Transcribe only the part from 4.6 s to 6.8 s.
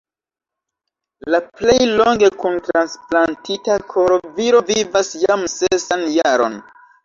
vivas jam sesan jaron.